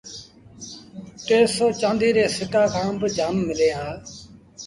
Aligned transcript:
ٽي 1.25 1.37
سئو 1.55 1.65
چآنديٚ 1.81 2.13
ري 2.15 2.25
سِڪآݩ 2.37 2.71
کآݩ 2.73 2.97
با 2.99 3.07
جآم 3.15 3.35
ملينٚ 3.47 3.77
هآ 3.79 3.89